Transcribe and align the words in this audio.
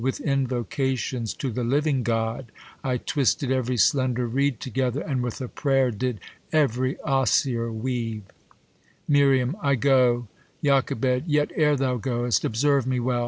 'VViih 0.01 0.23
invocations 0.23 1.31
to 1.35 1.51
the 1.51 1.63
living 1.63 2.01
God, 2.01 2.51
^ 2.83 2.83
1 2.83 2.97
twisted 3.05 3.51
every 3.51 3.77
slender 3.77 4.25
reed 4.25 4.59
together. 4.59 4.99
And 5.01 5.21
with 5.21 5.39
a 5.41 5.47
prayer 5.47 5.91
did 5.91 6.19
cv'ry 6.51 6.95
osier 7.05 7.71
weave. 7.71 8.23
Mir, 9.07 9.53
I 9.61 9.75
go. 9.75 10.27
Joch, 10.63 10.89
Yet 11.27 11.51
ere 11.55 11.75
thou 11.75 11.97
go'st, 11.97 12.43
observe 12.43 12.87
me 12.87 12.99
well. 12.99 13.19